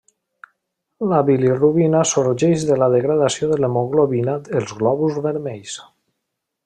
La 1.09 1.17
bilirubina 1.27 2.01
sorgeix 2.13 2.65
de 2.69 2.77
la 2.85 2.87
degradació 2.95 3.51
de 3.53 3.59
l'hemoglobina 3.61 4.35
dels 4.49 4.75
glòbuls 4.81 5.21
vermells. 5.27 5.77